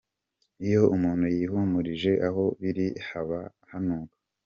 [0.65, 3.39] Iyo umuntu yihumurije aho biri haba
[3.71, 4.15] hanuka.